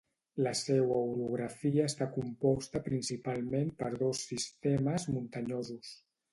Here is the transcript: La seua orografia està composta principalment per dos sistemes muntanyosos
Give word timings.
La 0.45 0.51
seua 0.59 0.95
orografia 1.09 1.85
està 1.91 2.07
composta 2.15 2.83
principalment 2.89 3.71
per 3.85 3.93
dos 4.03 4.25
sistemes 4.33 5.09
muntanyosos 5.15 5.97